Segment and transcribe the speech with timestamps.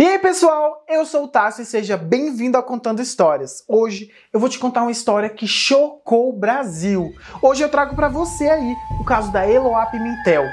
[0.00, 3.62] E aí pessoal, eu sou o Tássio e seja bem-vindo a Contando Histórias.
[3.68, 7.12] Hoje eu vou te contar uma história que chocou o Brasil.
[7.42, 10.46] Hoje eu trago para você aí o caso da Eloá Pimentel.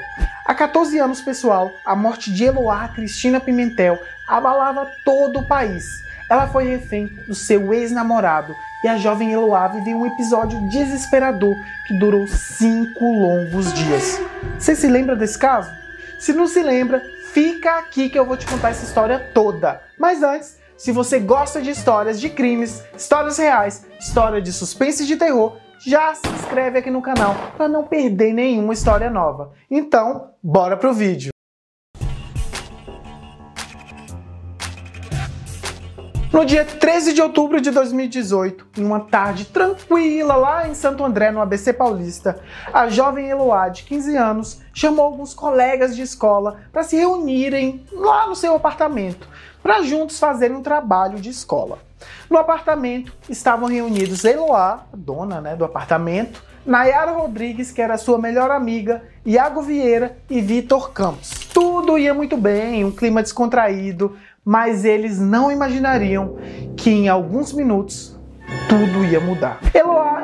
[0.44, 3.96] Há 14 anos, pessoal, a morte de Eloá Cristina Pimentel
[4.28, 5.82] abalava todo o país.
[6.28, 8.54] Ela foi refém do seu ex-namorado
[8.84, 11.56] e a jovem Eloá viveu um episódio desesperador
[11.86, 14.20] que durou cinco longos dias.
[14.58, 15.70] Você se lembra desse caso?
[16.18, 17.00] Se não se lembra,
[17.32, 19.80] fica aqui que eu vou te contar essa história toda.
[19.98, 25.06] Mas antes, se você gosta de histórias de crimes, histórias reais, história de suspense e
[25.06, 29.52] de terror, já se inscreve aqui no canal para não perder nenhuma história nova.
[29.70, 31.30] Então, bora pro vídeo.
[36.30, 41.30] No dia 13 de outubro de 2018, em uma tarde tranquila lá em Santo André,
[41.30, 42.38] no ABC Paulista,
[42.70, 48.26] a jovem Eloá, de 15 anos, chamou alguns colegas de escola para se reunirem lá
[48.26, 49.26] no seu apartamento,
[49.62, 51.78] para juntos fazerem um trabalho de escola.
[52.28, 58.18] No apartamento estavam reunidos Eloá, a dona né, do apartamento, Nayara Rodrigues, que era sua
[58.18, 61.37] melhor amiga, Iago Vieira e Vitor Campos.
[61.60, 66.36] Tudo ia muito bem, um clima descontraído, mas eles não imaginariam
[66.76, 68.16] que em alguns minutos
[68.68, 69.58] tudo ia mudar.
[69.74, 70.17] Eloá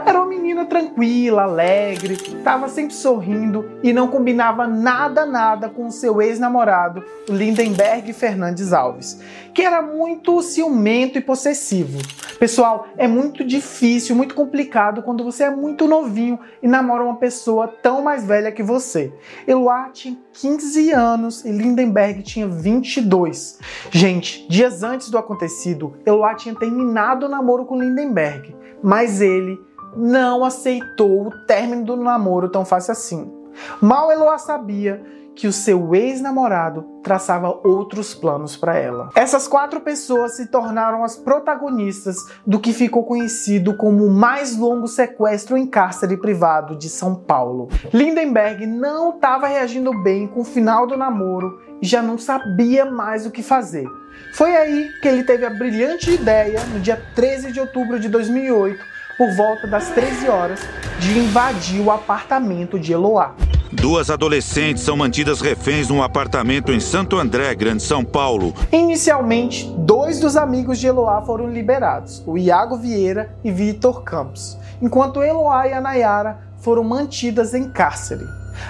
[0.45, 8.13] menina tranquila, alegre, estava sempre sorrindo e não combinava nada nada com seu ex-namorado, Lindenberg
[8.13, 9.19] Fernandes Alves,
[9.55, 11.99] que era muito ciumento e possessivo.
[12.39, 17.67] Pessoal, é muito difícil, muito complicado quando você é muito novinho e namora uma pessoa
[17.67, 19.15] tão mais velha que você.
[19.47, 23.61] Eloá tinha 15 anos e Lindenberg tinha 22.
[23.91, 29.59] Gente, dias antes do acontecido, Eloá tinha terminado o namoro com Lindenberg, mas ele
[29.97, 33.33] não aceitou o término do namoro tão fácil assim.
[33.81, 35.03] Mal Eloá sabia
[35.35, 39.11] que o seu ex-namorado traçava outros planos para ela.
[39.17, 44.87] Essas quatro pessoas se tornaram as protagonistas do que ficou conhecido como o mais longo
[44.87, 47.69] sequestro em cárcere privado de São Paulo.
[47.93, 53.27] Lindenberg não estava reagindo bem com o final do namoro e já não sabia mais
[53.27, 53.89] o que fazer.
[54.35, 58.94] Foi aí que ele teve a brilhante ideia, no dia 13 de outubro de 2008,
[59.17, 60.61] por volta das 13 horas,
[60.99, 63.35] de invadir o apartamento de Eloá.
[63.73, 68.55] Duas adolescentes são mantidas reféns num apartamento em Santo André, Grande São Paulo.
[68.73, 75.23] Inicialmente, dois dos amigos de Eloá foram liberados, o Iago Vieira e Vitor Campos, enquanto
[75.23, 78.25] Eloá e a Nayara foram mantidas em cárcere.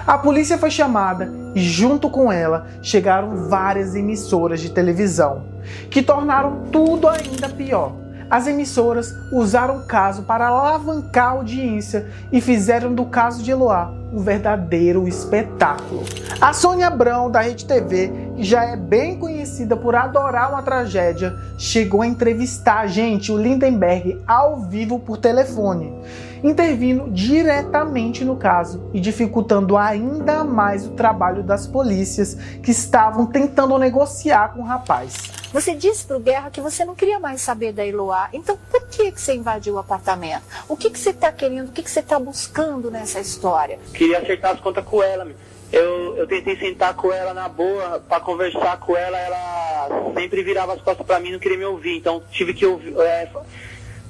[0.05, 5.45] A polícia foi chamada e, junto com ela, chegaram várias emissoras de televisão,
[5.89, 12.41] que tornaram tudo ainda pior as emissoras usaram o caso para alavancar a audiência e
[12.41, 16.03] fizeram do caso de Eloá um verdadeiro espetáculo.
[16.39, 21.35] A Sônia Abrão, da Rede TV, que já é bem conhecida por adorar uma tragédia,
[21.57, 25.93] chegou a entrevistar a gente, o Lindenberg, ao vivo por telefone,
[26.41, 33.77] intervindo diretamente no caso e dificultando ainda mais o trabalho das polícias que estavam tentando
[33.77, 35.44] negociar com o rapaz.
[35.55, 38.27] Você disse para o Guerra que você não queria mais saber da Eloá.
[38.33, 40.43] Então, por que, que você invadiu o apartamento?
[40.67, 41.69] O que, que você está querendo?
[41.69, 43.79] O que, que você está buscando nessa história?
[43.93, 45.25] Queria acertar as contas com ela.
[45.71, 49.17] Eu, eu tentei sentar com ela na boa, para conversar com ela.
[49.17, 51.95] Ela sempre virava as costas para mim não queria me ouvir.
[51.95, 53.29] Então, tive que, é,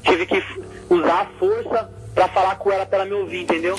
[0.02, 0.44] tive que
[0.90, 3.78] usar a força para falar com ela para ela me ouvir, entendeu?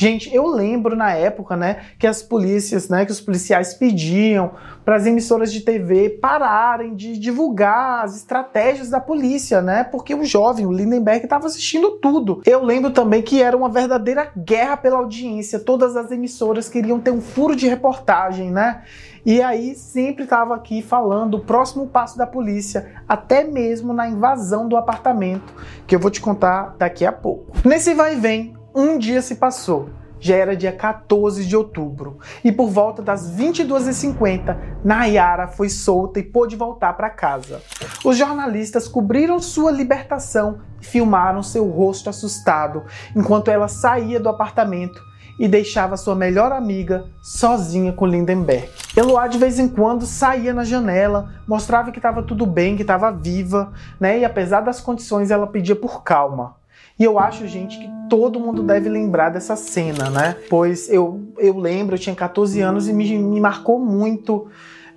[0.00, 4.52] Gente, eu lembro na época, né, que as polícias, né, que os policiais pediam
[4.82, 9.84] para as emissoras de TV pararem de divulgar as estratégias da polícia, né?
[9.84, 12.40] Porque o jovem, o Lindenberg, estava assistindo tudo.
[12.46, 15.60] Eu lembro também que era uma verdadeira guerra pela audiência.
[15.60, 18.82] Todas as emissoras queriam ter um furo de reportagem, né?
[19.24, 24.66] E aí sempre estava aqui falando o próximo passo da polícia, até mesmo na invasão
[24.66, 25.52] do apartamento,
[25.86, 27.52] que eu vou te contar daqui a pouco.
[27.68, 29.90] Nesse vai e vem, um dia se passou.
[30.22, 34.54] Já era dia 14 de outubro e por volta das 22h50,
[34.84, 37.62] Nayara foi solta e pôde voltar para casa.
[38.04, 42.84] Os jornalistas cobriram sua libertação e filmaram seu rosto assustado
[43.16, 45.02] enquanto ela saía do apartamento
[45.38, 48.68] e deixava sua melhor amiga sozinha com Lindenberg.
[48.94, 53.10] Eloá de vez em quando saía na janela, mostrava que estava tudo bem, que estava
[53.10, 54.18] viva, né?
[54.18, 56.59] E apesar das condições, ela pedia por calma.
[57.00, 60.36] E eu acho, gente, que todo mundo deve lembrar dessa cena, né?
[60.50, 64.48] Pois eu, eu lembro, eu tinha 14 anos e me, me marcou muito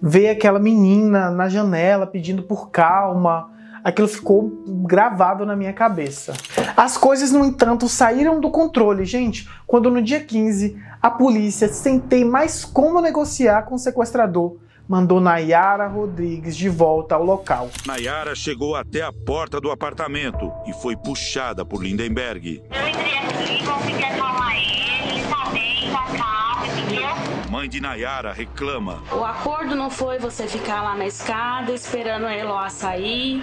[0.02, 3.50] ver aquela menina na janela pedindo por calma.
[3.82, 4.52] Aquilo ficou
[4.86, 6.34] gravado na minha cabeça.
[6.76, 12.00] As coisas, no entanto, saíram do controle, gente, quando no dia 15 a polícia, sem
[12.00, 14.58] ter mais como negociar com o sequestrador,
[14.94, 17.68] mandou Nayara Rodrigues de volta ao local.
[17.84, 22.62] Nayara chegou até a porta do apartamento e foi puxada por Lindenberg.
[22.70, 27.10] Eu entrei aqui, consegui acalmar ele, ele tá bem, tá calmo, entendeu?
[27.50, 29.02] Mãe de Nayara reclama.
[29.12, 33.42] O acordo não foi você ficar lá na escada esperando a Eloá sair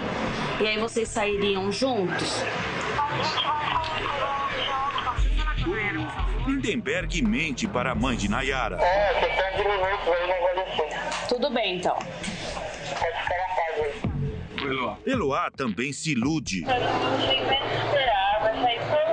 [0.61, 2.45] e aí vocês sairiam juntos?
[6.47, 8.77] Lindenberg mente para a mãe de Nayara.
[8.81, 10.90] É, questão de minutos aí, negócio assim.
[11.31, 11.97] Tudo bem então.
[15.05, 16.59] Eloá também se ilude.
[16.59, 16.67] Não
[17.25, 19.10] tem medo de esperar, vai sair tudo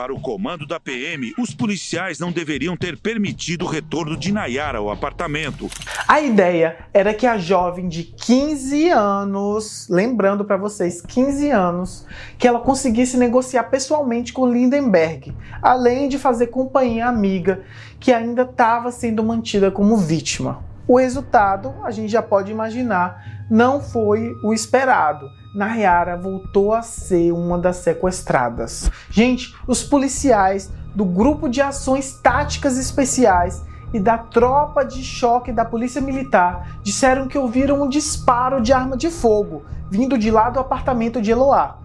[0.00, 4.78] Para o comando da PM, os policiais não deveriam ter permitido o retorno de Nayara
[4.78, 5.68] ao apartamento.
[6.08, 12.06] A ideia era que a jovem de 15 anos, lembrando para vocês, 15 anos,
[12.38, 17.62] que ela conseguisse negociar pessoalmente com Lindenberg, além de fazer companhia amiga
[18.00, 20.64] que ainda estava sendo mantida como vítima.
[20.88, 25.26] O resultado, a gente já pode imaginar, não foi o esperado.
[25.54, 28.90] Nayara voltou a ser uma das sequestradas.
[29.10, 33.62] Gente, os policiais do Grupo de Ações Táticas Especiais
[33.92, 38.96] e da tropa de choque da Polícia Militar disseram que ouviram um disparo de arma
[38.96, 41.78] de fogo vindo de lá do apartamento de Eloá.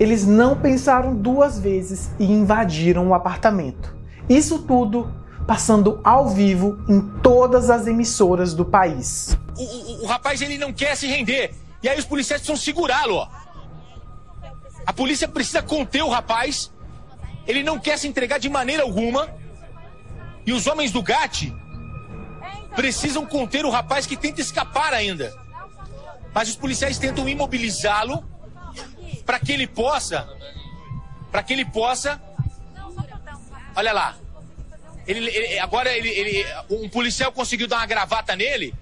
[0.00, 3.94] Eles não pensaram duas vezes e invadiram o apartamento.
[4.28, 5.12] Isso tudo
[5.46, 9.36] passando ao vivo em todas as emissoras do país.
[9.56, 11.52] o, o- o rapaz ele não quer se render.
[11.84, 13.28] E aí os policiais precisam segurá-lo.
[14.86, 16.72] A polícia precisa conter o rapaz.
[17.46, 19.28] Ele não quer se entregar de maneira alguma.
[20.46, 21.52] E os homens do GAT
[22.74, 25.30] precisam conter o rapaz que tenta escapar ainda.
[26.32, 28.24] Mas os policiais tentam imobilizá-lo
[29.26, 30.26] para que ele possa
[31.30, 32.18] para que ele possa
[33.76, 34.16] Olha lá.
[35.06, 38.74] Ele, ele- agora ele, ele- um policial conseguiu dar uma gravata nele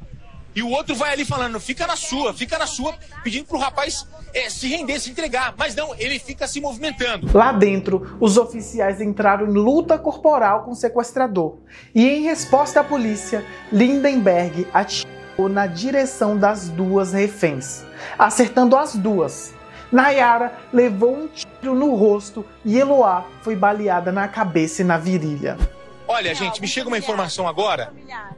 [0.54, 2.94] e o outro vai ali falando, fica na sua, fica na sua,
[3.24, 5.54] pedindo pro rapaz eh, se render, se entregar.
[5.56, 7.28] Mas não, ele fica se movimentando.
[7.32, 11.58] Lá dentro, os oficiais entraram em luta corporal com o sequestrador.
[11.94, 17.82] E em resposta à polícia, Lindenberg atirou na direção das duas reféns,
[18.18, 19.54] acertando as duas.
[19.90, 25.58] Nayara levou um tiro no rosto e Eloá foi baleada na cabeça e na virilha.
[26.12, 27.92] Olha, gente, me chega uma informação agora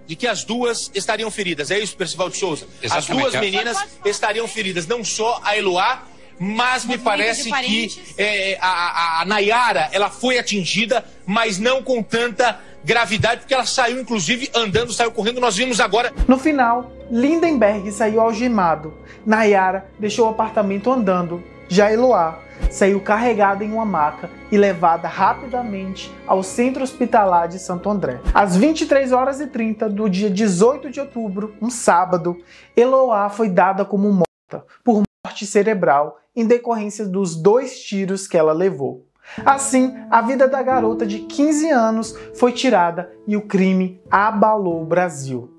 [0.06, 1.70] de que as duas estariam feridas.
[1.70, 2.66] É isso, Percival de Souza?
[2.88, 6.02] As duas meninas estariam feridas, não só a Eloá,
[6.38, 12.02] mas me parece que eh, a, a, a Nayara, ela foi atingida, mas não com
[12.02, 15.40] tanta gravidade, porque ela saiu, inclusive, andando, saiu correndo.
[15.40, 18.94] Nós vimos agora No final, Lindenberg saiu algemado.
[19.24, 21.42] Nayara deixou o apartamento andando.
[21.68, 27.88] Já Eloá saiu carregada em uma maca e levada rapidamente ao centro hospitalar de Santo
[27.90, 28.20] André.
[28.32, 32.36] Às 23 horas e 30 do dia 18 de outubro, um sábado,
[32.76, 38.52] Eloá foi dada como morta por morte cerebral em decorrência dos dois tiros que ela
[38.52, 39.06] levou.
[39.44, 44.86] Assim, a vida da garota de 15 anos foi tirada e o crime abalou o
[44.86, 45.53] Brasil.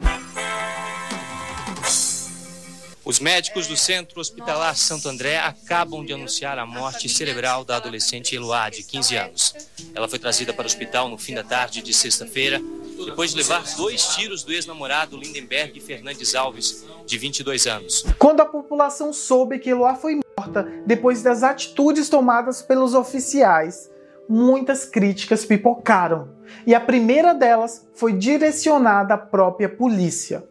[3.06, 8.36] Os médicos do Centro Hospitalar Santo André acabam de anunciar a morte cerebral da adolescente
[8.36, 9.56] Eloá, de 15 anos.
[9.94, 12.60] Ela foi trazida para o hospital no fim da tarde de sexta-feira,
[13.06, 18.04] depois de levar dois tiros do ex-namorado Lindenberg Fernandes Alves, de 22 anos.
[18.18, 23.88] Quando a população soube que Eloá foi morta depois das atitudes tomadas pelos oficiais,
[24.28, 26.30] muitas críticas pipocaram.
[26.66, 30.44] E a primeira delas foi direcionada à própria polícia.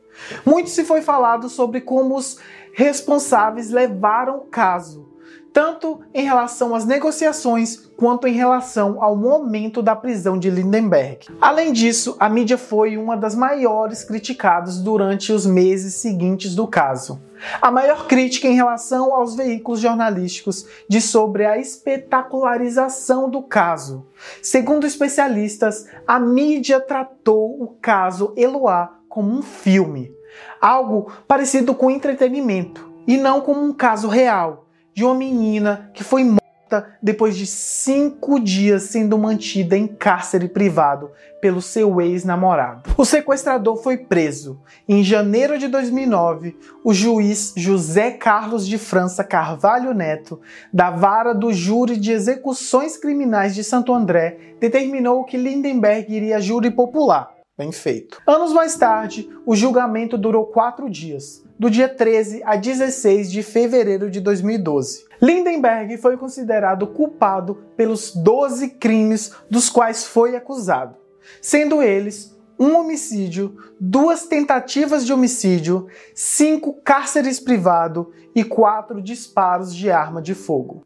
[0.45, 2.39] Muito se foi falado sobre como os
[2.73, 5.09] responsáveis levaram o caso,
[5.53, 11.29] tanto em relação às negociações quanto em relação ao momento da prisão de Lindenberg.
[11.41, 17.21] Além disso, a mídia foi uma das maiores criticadas durante os meses seguintes do caso.
[17.61, 24.07] A maior crítica em relação aos veículos jornalísticos diz sobre a espetacularização do caso.
[24.43, 30.13] Segundo especialistas, a mídia tratou o caso Eloá como um filme,
[30.61, 36.25] algo parecido com entretenimento, e não como um caso real de uma menina que foi
[36.25, 42.91] morta depois de cinco dias sendo mantida em cárcere privado pelo seu ex-namorado.
[42.97, 44.61] O sequestrador foi preso.
[44.89, 50.41] Em janeiro de 2009, o juiz José Carlos de França Carvalho Neto,
[50.73, 56.41] da vara do júri de execuções criminais de Santo André, determinou que Lindenberg iria a
[56.41, 57.34] júri popular.
[57.57, 58.21] Bem feito.
[58.27, 64.11] Anos mais tarde, o julgamento durou quatro dias, do dia 13 a 16 de fevereiro
[64.11, 65.05] de 2012.
[65.23, 70.97] Lindenberg foi considerado culpado pelos 12 crimes dos quais foi acusado,
[71.41, 79.93] sendo eles um homicídio, duas tentativas de homicídio, cinco cárceres privados e quatro disparos de
[79.93, 80.85] arma de fogo.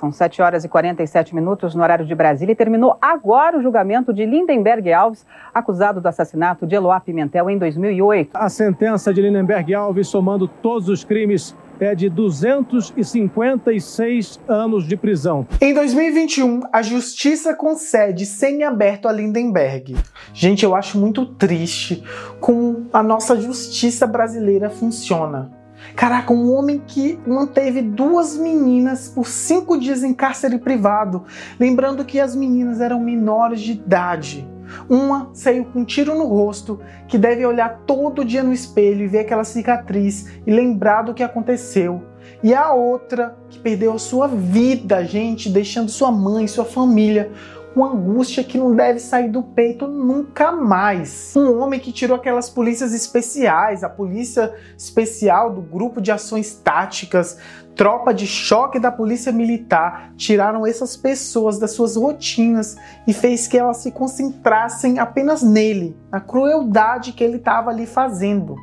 [0.00, 4.14] São 7 horas e 47 minutos no horário de Brasília e terminou agora o julgamento
[4.14, 8.30] de Lindenberg Alves, acusado do assassinato de Eloá Pimentel em 2008.
[8.32, 15.46] A sentença de Lindenberg Alves, somando todos os crimes, é de 256 anos de prisão.
[15.60, 19.98] Em 2021, a justiça concede semi-aberto a Lindenberg.
[20.32, 22.02] Gente, eu acho muito triste
[22.40, 25.59] como a nossa justiça brasileira funciona.
[25.96, 31.24] Caraca, um homem que manteve duas meninas por cinco dias em cárcere privado.
[31.58, 34.48] Lembrando que as meninas eram menores de idade.
[34.88, 39.08] Uma saiu com um tiro no rosto, que deve olhar todo dia no espelho e
[39.08, 42.02] ver aquela cicatriz e lembrar do que aconteceu.
[42.42, 47.30] E a outra que perdeu a sua vida, gente, deixando sua mãe, sua família
[47.74, 51.34] com angústia que não deve sair do peito nunca mais.
[51.36, 57.38] Um homem que tirou aquelas polícias especiais, a polícia especial do grupo de ações táticas,
[57.76, 63.56] tropa de choque da polícia militar, tiraram essas pessoas das suas rotinas e fez que
[63.56, 68.56] elas se concentrassem apenas nele, na crueldade que ele estava ali fazendo.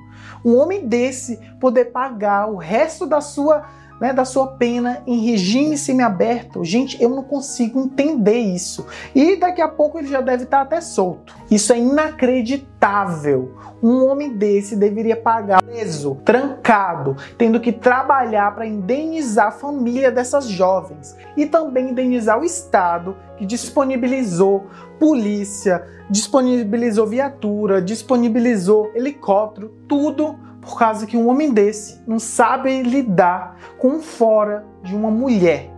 [0.44, 3.66] Um homem desse poder pagar o resto da sua
[4.00, 6.64] né, da sua pena em regime semiaberto.
[6.64, 8.86] Gente, eu não consigo entender isso.
[9.14, 11.36] E daqui a pouco ele já deve estar até solto.
[11.50, 13.56] Isso é inacreditável.
[13.82, 20.48] Um homem desse deveria pagar preso, trancado, tendo que trabalhar para indenizar a família dessas
[20.48, 24.66] jovens e também indenizar o Estado que disponibilizou
[25.00, 30.36] polícia, disponibilizou viatura, disponibilizou helicóptero, tudo
[30.68, 35.72] por causa que um homem desse não sabe lidar com fora de uma mulher.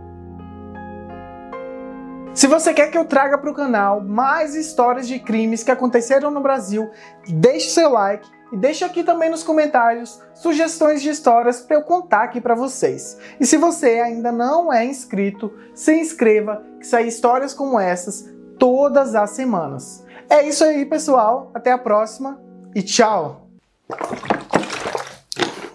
[2.34, 6.30] Se você quer que eu traga para o canal mais histórias de crimes que aconteceram
[6.30, 6.90] no Brasil,
[7.28, 12.24] deixe seu like e deixe aqui também nos comentários sugestões de histórias para eu contar
[12.24, 13.16] aqui para vocês.
[13.38, 18.28] E se você ainda não é inscrito, se inscreva que saem histórias como essas
[18.58, 20.04] todas as semanas.
[20.28, 21.50] É isso aí, pessoal.
[21.54, 22.40] Até a próxima
[22.74, 23.48] e tchau!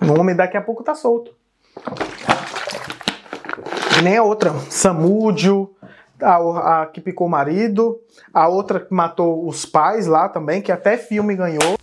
[0.08, 1.32] O homem daqui a pouco tá solto.
[3.98, 4.54] E nem a outra.
[4.70, 5.74] Samúdio,
[6.22, 8.00] a, a que picou o marido,
[8.34, 11.76] a outra que matou os pais lá também, que até filme ganhou.